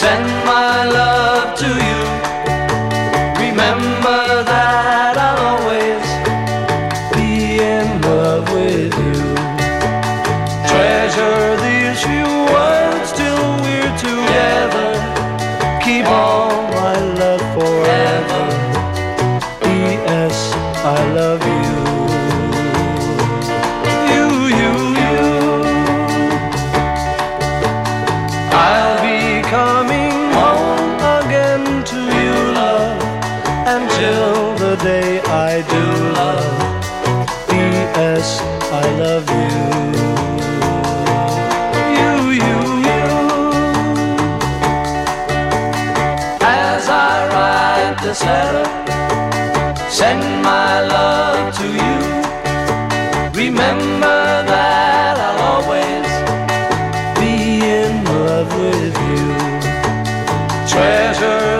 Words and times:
Send 0.00 0.24
my 0.46 0.86
love 0.86 1.58
to 1.58 1.66
you. 1.66 2.02
Remember 3.44 4.44
that 4.50 5.14
I'll 5.26 5.42
always 5.52 6.06
be 7.14 7.60
in 7.60 8.00
love 8.00 8.50
with 8.50 8.94
you. 9.04 9.20
Treasure 10.72 11.44
these 11.66 12.00
few 12.08 12.32
words 12.56 13.12
till 13.12 13.44
we're 13.60 13.94
together. 14.08 14.90
Keep 15.84 16.06
all 16.06 16.48
my 16.80 16.96
love 17.20 17.44
forever. 17.52 18.42
P.S. 19.60 20.54
I 20.82 21.12
love 21.12 21.44
you. 21.44 21.49
I 33.72 35.62
do 35.62 35.84
love. 36.18 36.58
P.S. 37.48 38.40
I 38.72 38.84
love 38.98 39.26
you. 39.30 39.54
You, 41.98 42.14
you, 42.42 42.58
you. 42.88 43.06
As 46.42 46.88
I 46.88 47.28
write 47.30 47.96
this 48.02 48.20
letter, 48.24 48.66
send 49.88 50.22
my 50.42 50.80
love 50.96 51.54
to 51.58 51.66
you. 51.66 51.98
Remember 53.44 54.20
that 54.52 55.14
I'll 55.26 55.42
always 55.54 56.08
be 57.20 57.34
in 57.78 58.04
love 58.04 58.50
with 58.58 58.96
you. 59.10 59.24
Treasure 60.68 61.59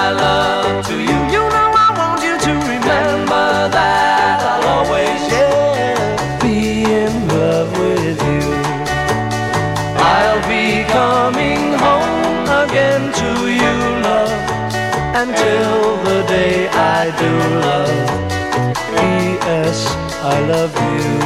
until 15.21 15.97
the 16.03 16.23
day 16.27 16.67
I 16.67 17.03
do 17.21 17.31
love. 17.67 18.07
P.S. 18.95 19.85
I 20.23 20.39
love 20.47 20.73
you. 20.75 21.20